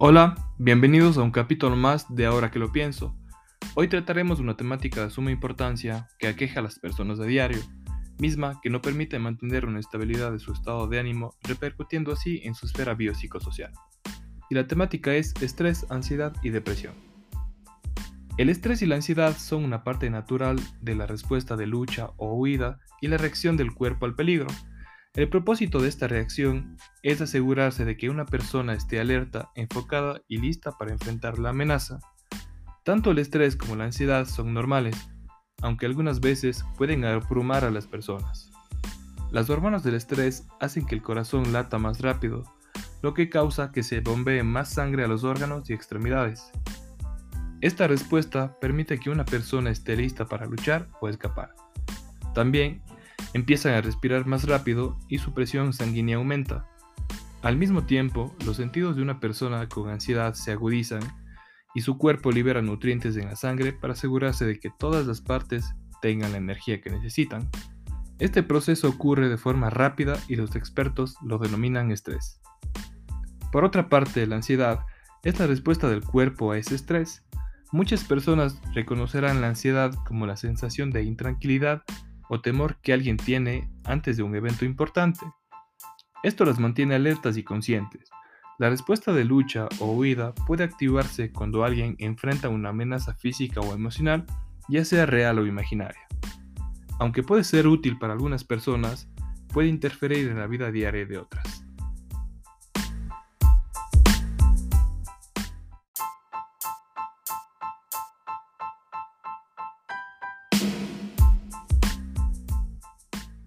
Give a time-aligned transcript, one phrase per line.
[0.00, 3.16] Hola, bienvenidos a un capítulo más de Ahora que lo pienso.
[3.74, 7.58] Hoy trataremos una temática de suma importancia que aqueja a las personas de diario,
[8.16, 12.54] misma que no permite mantener una estabilidad de su estado de ánimo, repercutiendo así en
[12.54, 13.72] su esfera biopsicosocial.
[14.48, 16.94] Y la temática es estrés, ansiedad y depresión.
[18.36, 22.34] El estrés y la ansiedad son una parte natural de la respuesta de lucha o
[22.34, 24.46] huida y la reacción del cuerpo al peligro.
[25.18, 30.38] El propósito de esta reacción es asegurarse de que una persona esté alerta, enfocada y
[30.38, 31.98] lista para enfrentar la amenaza.
[32.84, 34.94] Tanto el estrés como la ansiedad son normales,
[35.60, 38.52] aunque algunas veces pueden abrumar a las personas.
[39.32, 42.44] Las hormonas del estrés hacen que el corazón lata más rápido,
[43.02, 46.52] lo que causa que se bombee más sangre a los órganos y extremidades.
[47.60, 51.56] Esta respuesta permite que una persona esté lista para luchar o escapar.
[52.34, 52.82] También
[53.34, 56.66] empiezan a respirar más rápido y su presión sanguínea aumenta.
[57.42, 61.00] Al mismo tiempo, los sentidos de una persona con ansiedad se agudizan
[61.74, 65.74] y su cuerpo libera nutrientes en la sangre para asegurarse de que todas las partes
[66.02, 67.48] tengan la energía que necesitan.
[68.18, 72.40] Este proceso ocurre de forma rápida y los expertos lo denominan estrés.
[73.52, 74.80] Por otra parte, la ansiedad
[75.22, 77.22] es la respuesta del cuerpo a ese estrés
[77.70, 81.82] Muchas personas reconocerán la ansiedad como la sensación de intranquilidad
[82.28, 85.20] o temor que alguien tiene antes de un evento importante.
[86.22, 88.10] Esto las mantiene alertas y conscientes.
[88.58, 93.72] La respuesta de lucha o huida puede activarse cuando alguien enfrenta una amenaza física o
[93.72, 94.26] emocional,
[94.68, 96.08] ya sea real o imaginaria.
[96.98, 99.08] Aunque puede ser útil para algunas personas,
[99.52, 101.67] puede interferir en la vida diaria de otras.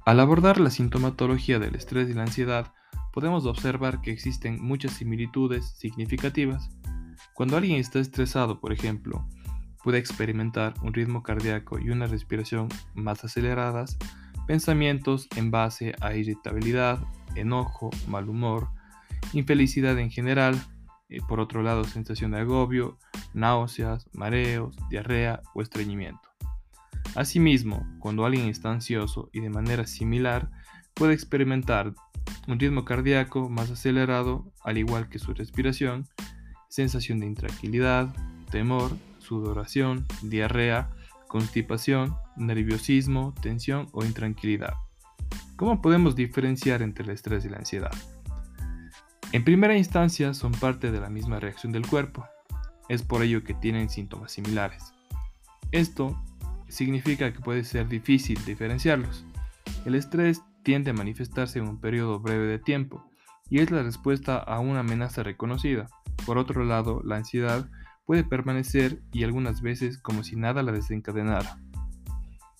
[0.03, 2.73] Al abordar la sintomatología del estrés y la ansiedad,
[3.13, 6.71] podemos observar que existen muchas similitudes significativas.
[7.35, 9.27] Cuando alguien está estresado, por ejemplo,
[9.83, 13.99] puede experimentar un ritmo cardíaco y una respiración más aceleradas,
[14.47, 16.99] pensamientos en base a irritabilidad,
[17.35, 18.69] enojo, mal humor,
[19.33, 20.59] infelicidad en general,
[21.09, 22.97] y por otro lado sensación de agobio,
[23.33, 26.30] náuseas, mareos, diarrea o estreñimiento.
[27.15, 30.49] Asimismo, cuando alguien está ansioso y de manera similar,
[30.93, 31.93] puede experimentar
[32.47, 36.07] un ritmo cardíaco más acelerado, al igual que su respiración,
[36.69, 38.13] sensación de intranquilidad,
[38.49, 40.89] temor, sudoración, diarrea,
[41.27, 44.73] constipación, nerviosismo, tensión o intranquilidad.
[45.55, 47.91] ¿Cómo podemos diferenciar entre el estrés y la ansiedad?
[49.31, 52.25] En primera instancia son parte de la misma reacción del cuerpo,
[52.89, 54.93] es por ello que tienen síntomas similares.
[55.71, 56.21] Esto
[56.71, 59.25] significa que puede ser difícil diferenciarlos.
[59.85, 63.05] El estrés tiende a manifestarse en un periodo breve de tiempo
[63.49, 65.87] y es la respuesta a una amenaza reconocida.
[66.25, 67.69] Por otro lado, la ansiedad
[68.05, 71.59] puede permanecer y algunas veces como si nada la desencadenara.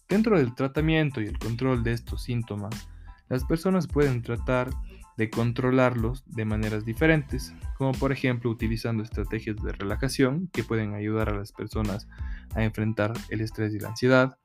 [0.09, 2.89] Dentro del tratamiento y el control de estos síntomas,
[3.29, 4.69] las personas pueden tratar
[5.21, 11.29] de controlarlos de maneras diferentes, como por ejemplo utilizando estrategias de relajación que pueden ayudar
[11.29, 12.07] a las personas
[12.55, 14.39] a enfrentar el estrés y la ansiedad.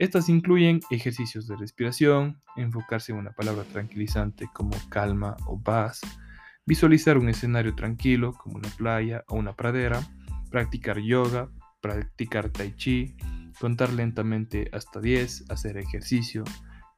[0.00, 6.00] Estas incluyen ejercicios de respiración, enfocarse en una palabra tranquilizante como calma o paz,
[6.66, 10.00] visualizar un escenario tranquilo como una playa o una pradera,
[10.50, 11.50] practicar yoga,
[11.80, 13.16] practicar tai chi,
[13.60, 16.42] contar lentamente hasta 10, hacer ejercicio,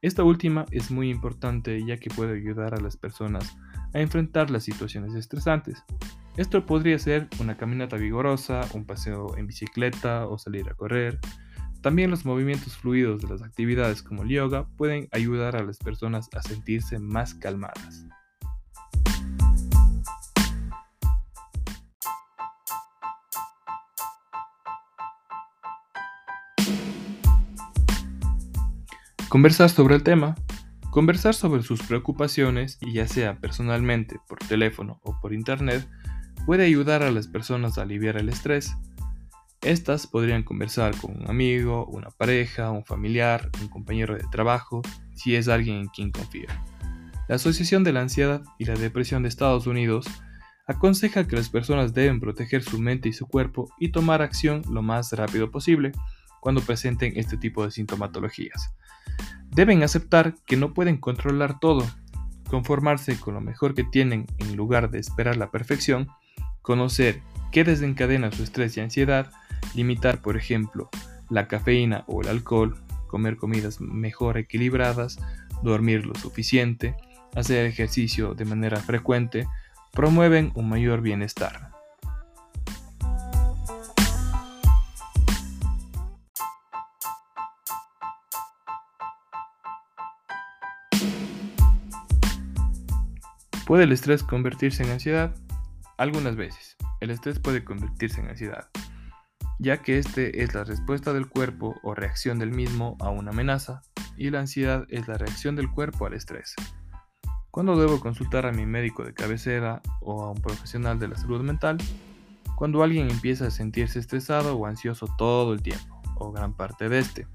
[0.01, 3.57] esta última es muy importante ya que puede ayudar a las personas
[3.93, 5.83] a enfrentar las situaciones estresantes.
[6.37, 11.19] Esto podría ser una caminata vigorosa, un paseo en bicicleta o salir a correr.
[11.81, 16.29] También los movimientos fluidos de las actividades como el yoga pueden ayudar a las personas
[16.33, 18.05] a sentirse más calmadas.
[29.29, 30.33] Conversar sobre el tema.
[30.89, 35.87] Conversar sobre sus preocupaciones, ya sea personalmente, por teléfono o por internet,
[36.47, 38.75] puede ayudar a las personas a aliviar el estrés.
[39.61, 44.81] Estas podrían conversar con un amigo, una pareja, un familiar, un compañero de trabajo,
[45.13, 46.65] si es alguien en quien confía.
[47.27, 50.07] La Asociación de la Ansiedad y la Depresión de Estados Unidos
[50.65, 54.81] aconseja que las personas deben proteger su mente y su cuerpo y tomar acción lo
[54.81, 55.91] más rápido posible
[56.39, 58.73] cuando presenten este tipo de sintomatologías.
[59.51, 61.85] Deben aceptar que no pueden controlar todo,
[62.49, 66.07] conformarse con lo mejor que tienen en lugar de esperar la perfección,
[66.61, 67.21] conocer
[67.51, 69.31] qué desencadena su estrés y ansiedad,
[69.75, 70.89] limitar, por ejemplo,
[71.29, 72.77] la cafeína o el alcohol,
[73.07, 75.19] comer comidas mejor equilibradas,
[75.63, 76.95] dormir lo suficiente,
[77.35, 79.47] hacer ejercicio de manera frecuente,
[79.91, 81.78] promueven un mayor bienestar.
[93.69, 95.35] ¿Puede el estrés convertirse en ansiedad?
[95.99, 98.67] Algunas veces, el estrés puede convertirse en ansiedad,
[99.59, 103.83] ya que este es la respuesta del cuerpo o reacción del mismo a una amenaza,
[104.17, 106.55] y la ansiedad es la reacción del cuerpo al estrés.
[107.51, 111.41] ¿Cuándo debo consultar a mi médico de cabecera o a un profesional de la salud
[111.41, 111.77] mental?
[112.55, 116.97] Cuando alguien empieza a sentirse estresado o ansioso todo el tiempo, o gran parte de
[116.97, 117.27] este,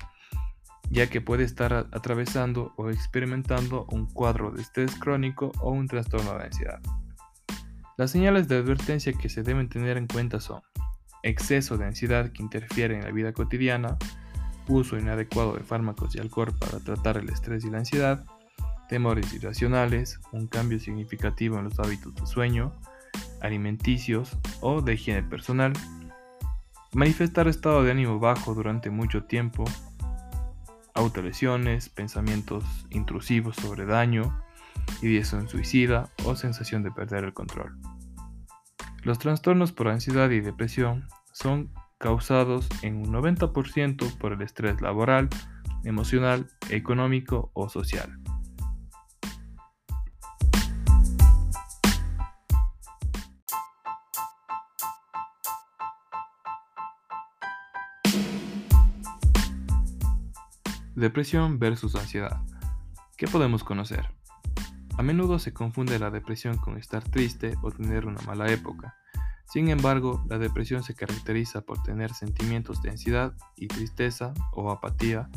[0.91, 6.37] ya que puede estar atravesando o experimentando un cuadro de estrés crónico o un trastorno
[6.39, 6.81] de ansiedad.
[7.97, 10.63] Las señales de advertencia que se deben tener en cuenta son
[11.23, 13.97] exceso de ansiedad que interfiere en la vida cotidiana,
[14.69, 18.25] uso inadecuado de fármacos y alcohol para tratar el estrés y la ansiedad,
[18.89, 22.73] temores irracionales, un cambio significativo en los hábitos de sueño,
[23.41, 25.73] alimenticios o de higiene personal,
[26.93, 29.65] manifestar estado de ánimo bajo durante mucho tiempo,
[30.95, 34.41] autolesiones, pensamientos intrusivos sobre daño,
[35.03, 37.77] ideación suicida o sensación de perder el control.
[39.03, 45.29] Los trastornos por ansiedad y depresión son causados en un 90% por el estrés laboral,
[45.85, 48.24] emocional, económico o social.
[61.05, 62.41] Depresión versus ansiedad.
[63.19, 64.09] ¿Qué podemos conocer?
[64.97, 68.97] A menudo se confunde la depresión con estar triste o tener una mala época.
[69.45, 75.29] Sin embargo, la depresión se caracteriza por tener sentimientos de ansiedad y tristeza o apatía,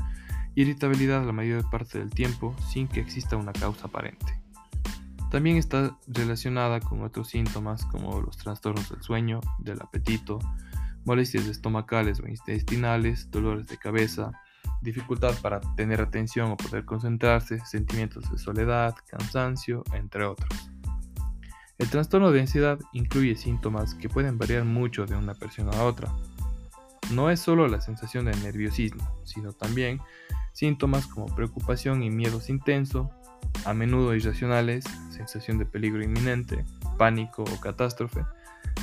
[0.55, 4.41] irritabilidad la mayor parte del tiempo sin que exista una causa aparente.
[5.31, 10.39] También está relacionada con otros síntomas como los trastornos del sueño, del apetito,
[11.03, 14.31] molestias estomacales o intestinales, dolores de cabeza,
[14.81, 20.49] dificultad para tener atención o poder concentrarse, sentimientos de soledad, cansancio, entre otros.
[21.77, 26.11] El trastorno de ansiedad incluye síntomas que pueden variar mucho de una persona a otra.
[27.11, 30.01] No es solo la sensación de nerviosismo, sino también
[30.53, 33.11] síntomas como preocupación y miedos intenso,
[33.65, 36.65] a menudo irracionales, sensación de peligro inminente,
[36.97, 38.25] pánico o catástrofe,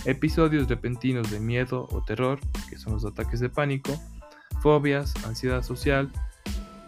[0.05, 2.39] episodios repentinos de miedo o terror,
[2.71, 4.01] que son los ataques de pánico,
[4.61, 6.11] fobias, ansiedad social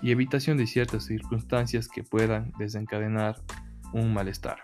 [0.02, 3.36] y evitación de ciertas circunstancias que puedan desencadenar
[3.92, 4.58] un malestar.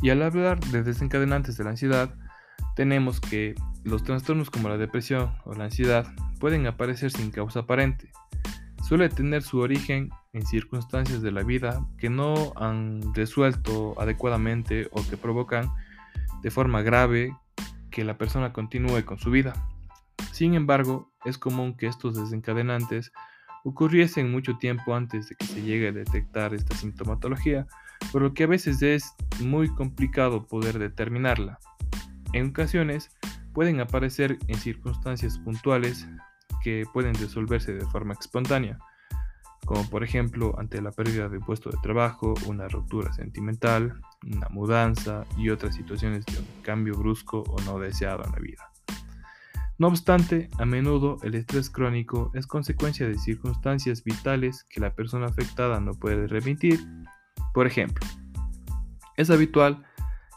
[0.00, 2.14] Y al hablar de desencadenantes de la ansiedad,
[2.76, 3.54] tenemos que
[3.84, 6.06] los trastornos como la depresión o la ansiedad
[6.38, 8.10] pueden aparecer sin causa aparente.
[8.86, 15.02] Suele tener su origen en circunstancias de la vida que no han resuelto adecuadamente o
[15.08, 15.70] que provocan
[16.42, 17.36] de forma grave
[17.90, 19.52] que la persona continúe con su vida.
[20.38, 23.10] Sin embargo, es común que estos desencadenantes
[23.64, 27.66] ocurriesen mucho tiempo antes de que se llegue a detectar esta sintomatología,
[28.12, 31.58] por lo que a veces es muy complicado poder determinarla.
[32.34, 33.10] En ocasiones
[33.52, 36.06] pueden aparecer en circunstancias puntuales
[36.62, 38.78] que pueden resolverse de forma espontánea,
[39.64, 45.24] como por ejemplo ante la pérdida de puesto de trabajo, una ruptura sentimental, una mudanza
[45.36, 48.70] y otras situaciones de un cambio brusco o no deseado en la vida.
[49.78, 55.26] No obstante, a menudo el estrés crónico es consecuencia de circunstancias vitales que la persona
[55.26, 56.80] afectada no puede remitir.
[57.54, 58.04] Por ejemplo,
[59.16, 59.84] es habitual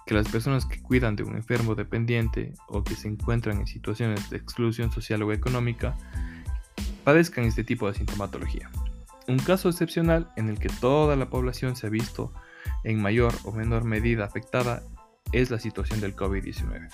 [0.06, 4.30] que las personas que cuidan de un enfermo dependiente o que se encuentran en situaciones
[4.30, 5.98] de exclusión social o económica
[7.04, 8.70] padezcan este tipo de sintomatología.
[9.28, 12.32] Un caso excepcional en el que toda la población se ha visto
[12.84, 14.84] en mayor o menor medida afectada
[15.32, 16.90] es la situación del COVID-19.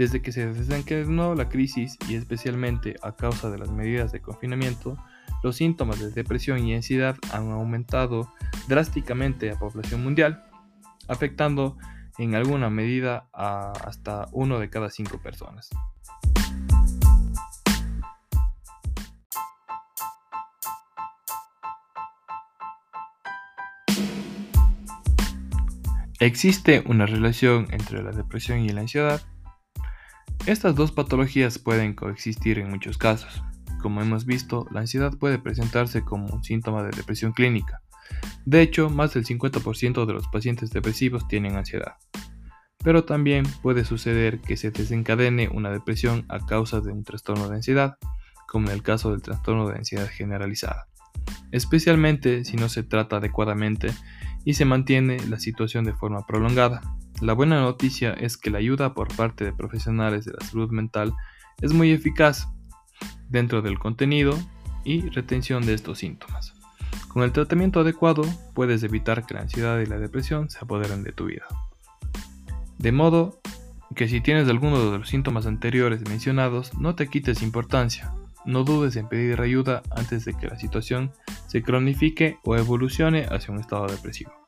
[0.00, 4.96] Desde que se desencadenó la crisis y especialmente a causa de las medidas de confinamiento,
[5.42, 8.32] los síntomas de depresión y ansiedad han aumentado
[8.66, 10.42] drásticamente a población mundial,
[11.06, 11.76] afectando
[12.16, 15.68] en alguna medida a hasta uno de cada cinco personas.
[26.20, 29.20] ¿Existe una relación entre la depresión y la ansiedad?
[30.46, 33.42] Estas dos patologías pueden coexistir en muchos casos.
[33.82, 37.82] Como hemos visto, la ansiedad puede presentarse como un síntoma de depresión clínica.
[38.46, 41.96] De hecho, más del 50% de los pacientes depresivos tienen ansiedad.
[42.82, 47.56] Pero también puede suceder que se desencadene una depresión a causa de un trastorno de
[47.56, 47.96] ansiedad,
[48.48, 50.88] como en el caso del trastorno de ansiedad generalizada,
[51.52, 53.92] especialmente si no se trata adecuadamente
[54.44, 56.80] y se mantiene la situación de forma prolongada.
[57.20, 61.12] La buena noticia es que la ayuda por parte de profesionales de la salud mental
[61.60, 62.48] es muy eficaz
[63.28, 64.38] dentro del contenido
[64.84, 66.54] y retención de estos síntomas.
[67.08, 68.22] Con el tratamiento adecuado
[68.54, 71.44] puedes evitar que la ansiedad y la depresión se apoderen de tu vida.
[72.78, 73.40] De modo
[73.94, 78.14] que si tienes alguno de los síntomas anteriores mencionados, no te quites importancia.
[78.46, 81.12] No dudes en pedir ayuda antes de que la situación
[81.48, 84.39] se cronifique o evolucione hacia un estado depresivo.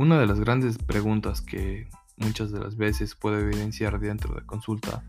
[0.00, 5.04] Una de las grandes preguntas que muchas de las veces puede evidenciar dentro de consulta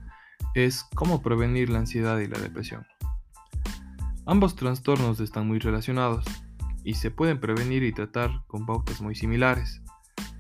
[0.53, 2.85] es cómo prevenir la ansiedad y la depresión.
[4.25, 6.25] Ambos trastornos están muy relacionados
[6.83, 9.81] y se pueden prevenir y tratar con pautas muy similares.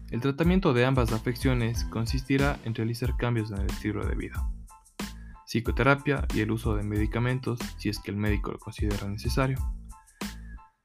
[0.09, 4.51] El tratamiento de ambas afecciones consistirá en realizar cambios en el estilo de vida,
[5.45, 9.57] psicoterapia y el uso de medicamentos si es que el médico lo considera necesario.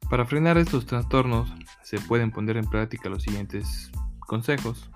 [0.08, 4.88] Para frenar estos trastornos se pueden poner en práctica los siguientes consejos.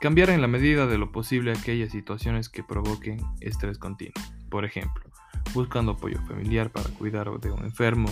[0.00, 4.14] Cambiar en la medida de lo posible aquellas situaciones que provoquen estrés continuo.
[4.50, 5.04] Por ejemplo,
[5.54, 8.08] buscando apoyo familiar para cuidar de un enfermo,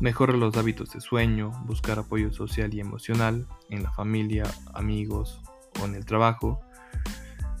[0.00, 5.40] mejorar los hábitos de sueño, buscar apoyo social y emocional en la familia, amigos
[5.82, 6.60] o en el trabajo,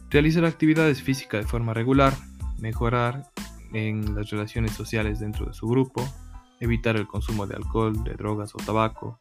[0.08, 2.14] realizar actividades físicas de forma regular,
[2.58, 3.24] mejorar
[3.72, 6.06] en las relaciones sociales dentro de su grupo,
[6.60, 9.18] evitar el consumo de alcohol, de drogas o tabaco.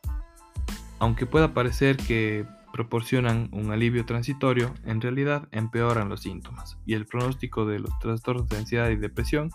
[0.99, 7.05] Aunque pueda parecer que proporcionan un alivio transitorio, en realidad empeoran los síntomas y el
[7.05, 9.51] pronóstico de los trastornos de ansiedad y depresión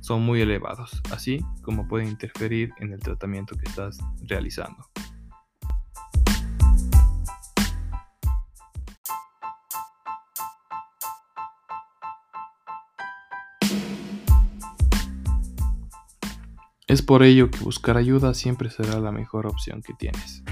[0.00, 4.88] son muy elevados, así como pueden interferir en el tratamiento que estás realizando.
[16.90, 20.42] Es por ello que buscar ayuda siempre será la mejor opción que tienes.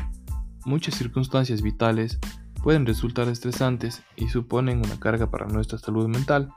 [0.65, 2.21] Muchas circunstancias vitales
[2.63, 6.53] pueden resultar estresantes y suponen una carga para nuestra salud mental.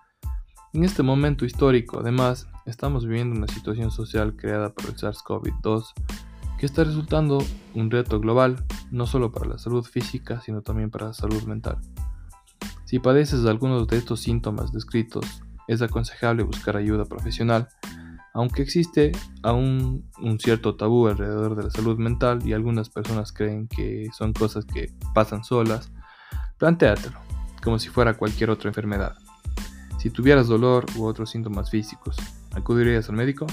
[0.74, 5.84] En este momento histórico, además, estamos viviendo una situación social creada por el SARS-CoV-2
[6.60, 11.08] que está resultando un reto global, no solo para la salud física, sino también para
[11.08, 11.80] la salud mental.
[12.86, 15.26] Si padeces de algunos de estos síntomas descritos,
[15.68, 17.68] es aconsejable buscar ayuda profesional
[18.34, 19.12] aunque existe
[19.44, 24.34] aún un cierto tabú alrededor de la salud mental y algunas personas creen que son
[24.34, 25.92] cosas que pasan solas,
[26.58, 27.20] plantéatelo,
[27.64, 29.16] como si fuera cualquier otra enfermedad.
[30.00, 32.18] Si tuvieras dolor u otros síntomas físicos,
[32.56, 33.46] ¿acudirías al médico?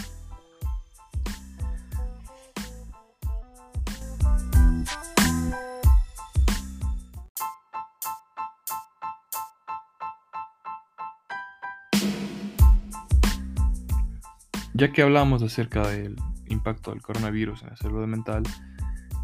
[14.78, 16.14] Ya que hablamos acerca del
[16.46, 18.44] impacto del coronavirus en la salud mental,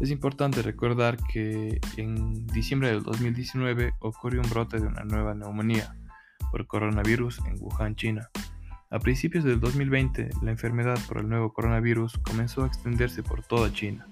[0.01, 5.95] es importante recordar que en diciembre del 2019 ocurrió un brote de una nueva neumonía
[6.51, 8.29] por coronavirus en Wuhan, China.
[8.91, 13.71] A principios del 2020, la enfermedad por el nuevo coronavirus comenzó a extenderse por toda
[13.71, 14.09] China.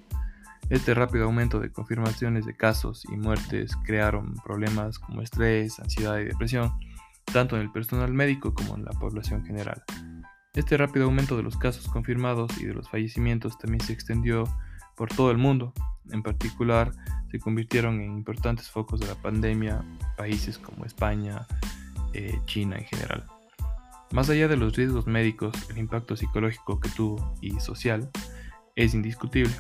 [0.70, 6.24] Este rápido aumento de confirmaciones de casos y muertes crearon problemas como estrés, ansiedad y
[6.24, 6.72] depresión,
[7.34, 9.84] tanto en el personal médico como en la población general.
[10.54, 14.44] Este rápido aumento de los casos confirmados y de los fallecimientos también se extendió
[14.96, 15.74] por todo el mundo.
[16.12, 16.92] En particular,
[17.32, 19.84] se convirtieron en importantes focos de la pandemia
[20.16, 21.48] países como España,
[22.14, 23.26] eh, China en general.
[24.12, 28.12] Más allá de los riesgos médicos, el impacto psicológico que tuvo y social
[28.76, 29.56] es indiscutible.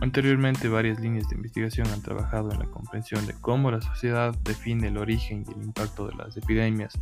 [0.00, 4.88] Anteriormente, varias líneas de investigación han trabajado en la comprensión de cómo la sociedad define
[4.88, 6.98] el origen y el impacto de las epidemias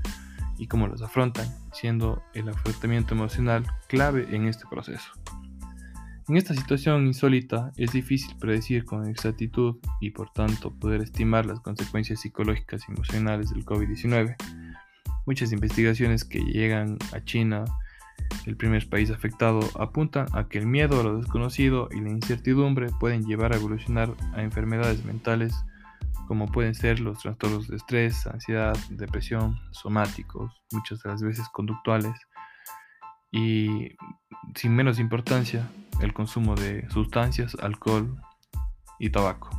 [0.60, 5.10] y cómo los afrontan, siendo el afrontamiento emocional clave en este proceso.
[6.28, 11.60] En esta situación insólita es difícil predecir con exactitud y por tanto poder estimar las
[11.60, 14.36] consecuencias psicológicas y emocionales del COVID-19.
[15.24, 17.64] Muchas investigaciones que llegan a China,
[18.44, 22.88] el primer país afectado, apuntan a que el miedo a lo desconocido y la incertidumbre
[23.00, 25.54] pueden llevar a evolucionar a enfermedades mentales
[26.30, 32.14] como pueden ser los trastornos de estrés, ansiedad, depresión, somáticos, muchas de las veces conductuales,
[33.32, 33.96] y
[34.54, 35.68] sin menos importancia,
[36.00, 38.16] el consumo de sustancias, alcohol
[39.00, 39.50] y tabaco.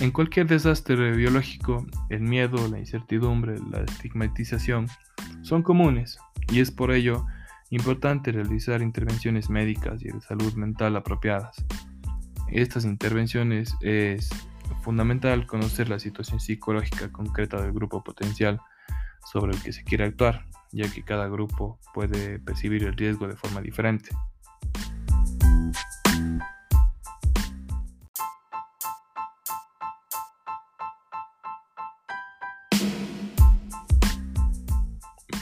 [0.00, 4.88] En cualquier desastre biológico, el miedo, la incertidumbre, la estigmatización
[5.42, 6.18] son comunes
[6.50, 7.24] y es por ello
[7.70, 11.54] importante realizar intervenciones médicas y de salud mental apropiadas.
[12.48, 14.28] Estas intervenciones es
[14.82, 18.60] fundamental conocer la situación psicológica concreta del grupo potencial
[19.30, 23.36] sobre el que se quiere actuar, ya que cada grupo puede percibir el riesgo de
[23.36, 24.10] forma diferente.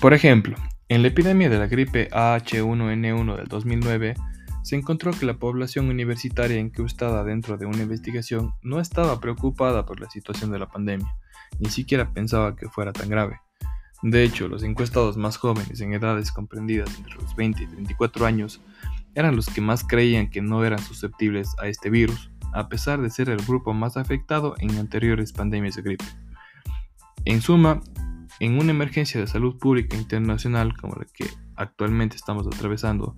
[0.00, 0.56] Por ejemplo,
[0.88, 4.14] en la epidemia de la gripe H1N1 del 2009,
[4.66, 10.00] se encontró que la población universitaria encuestada dentro de una investigación no estaba preocupada por
[10.00, 11.06] la situación de la pandemia,
[11.60, 13.38] ni siquiera pensaba que fuera tan grave.
[14.02, 18.60] De hecho, los encuestados más jóvenes en edades comprendidas entre los 20 y 34 años
[19.14, 23.10] eran los que más creían que no eran susceptibles a este virus, a pesar de
[23.10, 26.04] ser el grupo más afectado en anteriores pandemias de gripe.
[27.24, 27.82] En suma,
[28.40, 33.14] en una emergencia de salud pública internacional como la que actualmente estamos atravesando,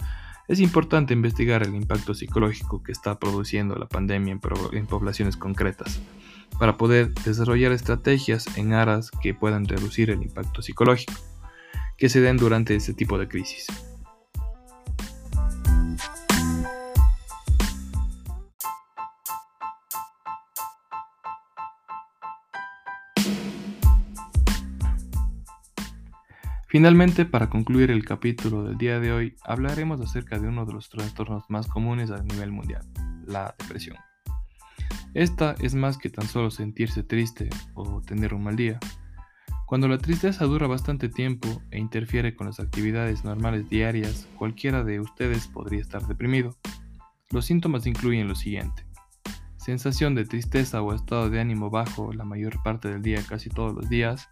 [0.49, 4.33] es importante investigar el impacto psicológico que está produciendo la pandemia
[4.73, 6.01] en, poblaciones concretas,
[6.59, 11.13] para poder desarrollar estrategias en aras que puedan reducir el impacto psicológico
[11.99, 13.67] que se den durante este tipo de crisis.
[26.71, 30.91] Finalmente, para concluir el capítulo del día de hoy, hablaremos acerca de uno de los
[30.91, 32.83] trastornos más comunes a nivel mundial,
[33.27, 33.97] la depresión.
[35.15, 38.79] Esta es más que tan solo sentirse triste o tener un mal día.
[39.67, 45.01] Cuando la tristeza dura bastante tiempo e interfiere con las actividades normales diarias, cualquiera de
[45.01, 46.55] ustedes podría estar deprimido.
[47.31, 48.85] Los síntomas incluyen lo siguiente.
[49.57, 53.75] Sensación de tristeza o estado de ánimo bajo la mayor parte del día, casi todos
[53.75, 54.29] los días,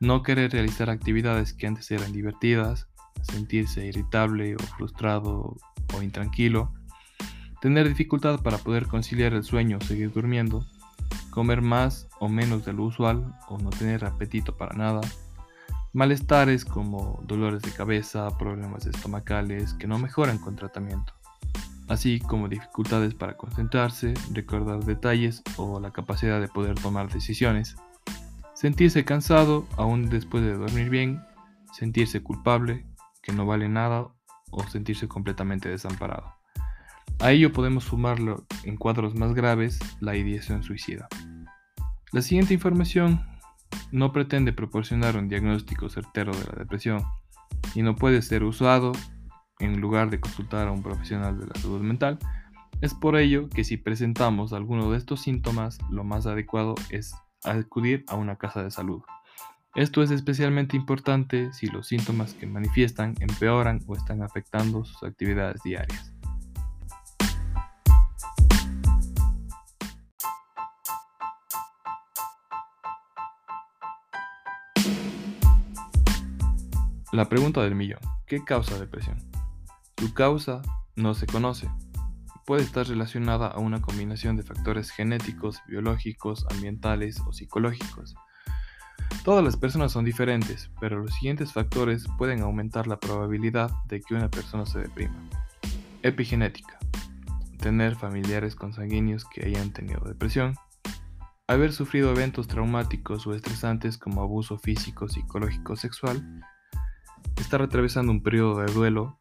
[0.00, 2.88] no querer realizar actividades que antes eran divertidas,
[3.22, 5.56] sentirse irritable o frustrado
[5.94, 6.72] o intranquilo,
[7.60, 10.64] tener dificultad para poder conciliar el sueño o seguir durmiendo,
[11.30, 15.00] comer más o menos de lo usual o no tener apetito para nada,
[15.92, 21.12] malestares como dolores de cabeza, problemas estomacales que no mejoran con tratamiento,
[21.88, 27.76] así como dificultades para concentrarse, recordar detalles o la capacidad de poder tomar decisiones.
[28.58, 31.22] Sentirse cansado aún después de dormir bien,
[31.72, 32.84] sentirse culpable,
[33.22, 34.08] que no vale nada
[34.50, 36.34] o sentirse completamente desamparado.
[37.20, 41.06] A ello podemos sumarlo en cuadros más graves la ideación suicida.
[42.10, 43.24] La siguiente información
[43.92, 47.04] no pretende proporcionar un diagnóstico certero de la depresión
[47.76, 48.90] y no puede ser usado
[49.60, 52.18] en lugar de consultar a un profesional de la salud mental.
[52.80, 58.04] Es por ello que si presentamos alguno de estos síntomas, lo más adecuado es acudir
[58.08, 59.02] a una casa de salud.
[59.74, 65.62] Esto es especialmente importante si los síntomas que manifiestan empeoran o están afectando sus actividades
[65.62, 66.12] diarias.
[77.12, 78.00] La pregunta del millón.
[78.26, 79.18] ¿Qué causa depresión?
[79.96, 80.60] Su causa
[80.94, 81.68] no se conoce,
[82.48, 88.14] puede estar relacionada a una combinación de factores genéticos, biológicos, ambientales o psicológicos.
[89.22, 94.14] Todas las personas son diferentes, pero los siguientes factores pueden aumentar la probabilidad de que
[94.14, 95.22] una persona se deprima.
[96.02, 96.78] Epigenética.
[97.58, 100.54] Tener familiares consanguíneos que hayan tenido depresión.
[101.48, 106.42] Haber sufrido eventos traumáticos o estresantes como abuso físico, psicológico sexual.
[107.36, 109.20] Estar atravesando un periodo de duelo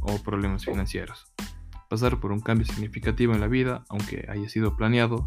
[0.00, 1.27] o problemas financieros
[1.88, 5.26] pasar por un cambio significativo en la vida, aunque haya sido planeado,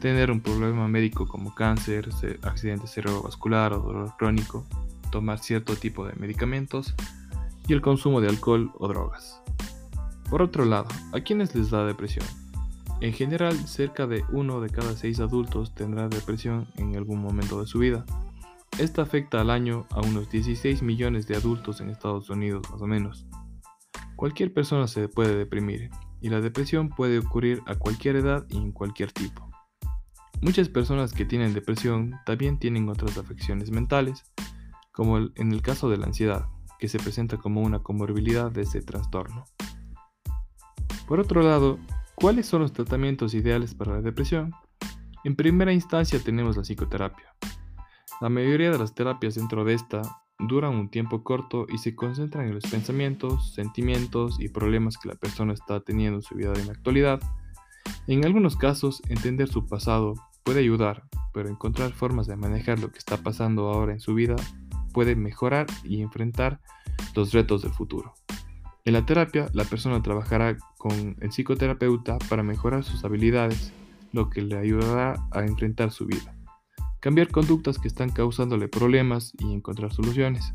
[0.00, 2.08] tener un problema médico como cáncer,
[2.42, 4.64] accidente cerebrovascular o dolor crónico,
[5.10, 6.94] tomar cierto tipo de medicamentos
[7.66, 9.40] y el consumo de alcohol o drogas.
[10.30, 12.26] Por otro lado, ¿a quiénes les da depresión?
[13.00, 17.66] En general, cerca de uno de cada seis adultos tendrá depresión en algún momento de
[17.66, 18.04] su vida.
[18.78, 22.86] Esta afecta al año a unos 16 millones de adultos en Estados Unidos más o
[22.86, 23.26] menos.
[24.16, 28.72] Cualquier persona se puede deprimir y la depresión puede ocurrir a cualquier edad y en
[28.72, 29.50] cualquier tipo.
[30.40, 34.24] Muchas personas que tienen depresión también tienen otras afecciones mentales,
[34.92, 36.46] como en el caso de la ansiedad,
[36.78, 39.44] que se presenta como una comorbilidad de este trastorno.
[41.08, 41.78] Por otro lado,
[42.14, 44.52] ¿cuáles son los tratamientos ideales para la depresión?
[45.24, 47.34] En primera instancia tenemos la psicoterapia.
[48.20, 52.46] La mayoría de las terapias dentro de esta duran un tiempo corto y se concentran
[52.46, 56.66] en los pensamientos, sentimientos y problemas que la persona está teniendo en su vida en
[56.66, 57.20] la actualidad.
[58.06, 62.98] En algunos casos, entender su pasado puede ayudar, pero encontrar formas de manejar lo que
[62.98, 64.36] está pasando ahora en su vida
[64.92, 66.60] puede mejorar y enfrentar
[67.14, 68.14] los retos del futuro.
[68.84, 73.72] En la terapia, la persona trabajará con el psicoterapeuta para mejorar sus habilidades,
[74.12, 76.34] lo que le ayudará a enfrentar su vida
[77.04, 80.54] cambiar conductas que están causándole problemas y encontrar soluciones.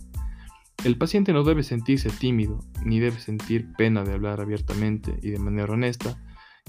[0.83, 5.38] El paciente no debe sentirse tímido ni debe sentir pena de hablar abiertamente y de
[5.38, 6.19] manera honesta,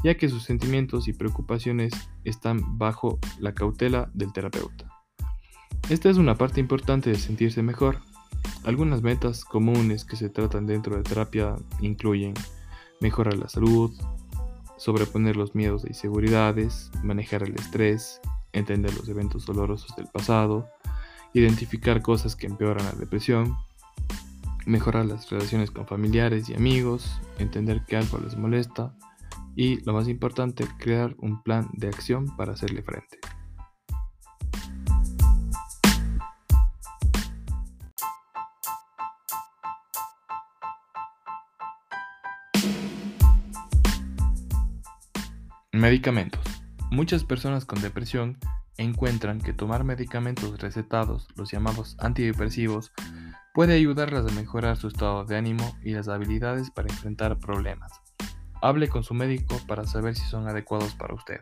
[0.05, 4.87] ya que sus sentimientos y preocupaciones están bajo la cautela del terapeuta.
[5.89, 8.01] Esta es una parte importante de sentirse mejor,
[8.65, 12.35] Algunas metas comunes que se tratan dentro de terapia incluyen
[13.01, 13.91] mejorar la salud,
[14.77, 18.21] sobreponer los miedos e inseguridades, manejar el estrés,
[18.53, 20.69] entender los eventos dolorosos del pasado,
[21.35, 23.57] identificar cosas que empeoran la depresión,
[24.67, 28.95] mejorar las relaciones con familiares y amigos, entender que algo les molesta
[29.57, 33.19] y, lo más importante, crear un plan de acción para hacerle frente.
[45.73, 46.50] Medicamentos.
[46.91, 48.37] Muchas personas con depresión
[48.77, 52.93] encuentran que tomar medicamentos recetados, los llamados antidepresivos,
[53.55, 57.93] puede ayudarlas a mejorar su estado de ánimo y las habilidades para enfrentar problemas.
[58.61, 61.41] Hable con su médico para saber si son adecuados para usted.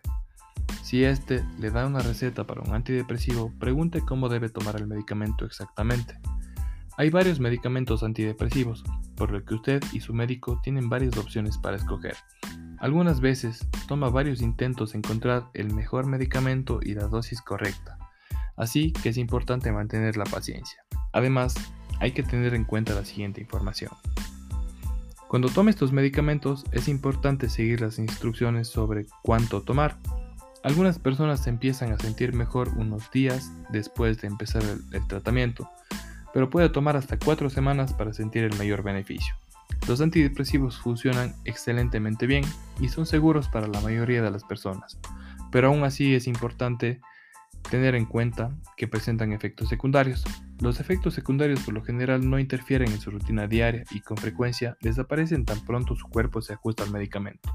[0.83, 5.47] Si éste le da una receta para un antidepresivo, pregunte cómo debe tomar el medicamento
[5.47, 6.21] exactamente.
[6.99, 8.85] Hay varios medicamentos antidepresivos,
[9.17, 12.17] por lo que usted y su médico tienen varias opciones para escoger.
[12.81, 17.99] Algunas veces toma varios intentos encontrar el mejor medicamento y la dosis correcta,
[18.57, 20.85] así que es importante mantener la paciencia.
[21.13, 21.55] Además,
[21.99, 23.91] hay que tener en cuenta la siguiente información.
[25.27, 29.99] Cuando tome estos medicamentos es importante seguir las instrucciones sobre cuánto tomar.
[30.63, 35.69] Algunas personas empiezan a sentir mejor unos días después de empezar el, el tratamiento,
[36.33, 39.35] pero puede tomar hasta 4 semanas para sentir el mayor beneficio.
[39.87, 42.45] Los antidepresivos funcionan excelentemente bien
[42.81, 44.99] y son seguros para la mayoría de las personas,
[45.51, 47.01] pero aún así es importante
[47.71, 50.25] tener en cuenta que presentan efectos secundarios.
[50.61, 54.77] Los efectos secundarios por lo general no interfieren en su rutina diaria y con frecuencia
[54.81, 57.51] desaparecen tan pronto su cuerpo se ajusta al medicamento.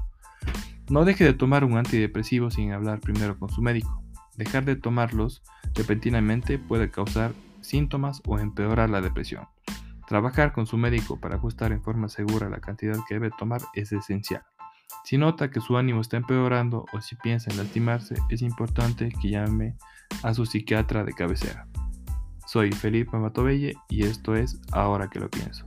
[0.88, 4.02] No deje de tomar un antidepresivo sin hablar primero con su médico.
[4.36, 5.42] Dejar de tomarlos
[5.74, 9.46] repentinamente puede causar síntomas o empeorar la depresión.
[10.06, 13.92] Trabajar con su médico para ajustar en forma segura la cantidad que debe tomar es
[13.92, 14.42] esencial.
[15.04, 19.30] Si nota que su ánimo está empeorando o si piensa en lastimarse, es importante que
[19.30, 19.76] llame
[20.22, 21.66] a su psiquiatra de cabecera.
[22.46, 25.66] Soy Felipe Matovelle y esto es Ahora que lo pienso.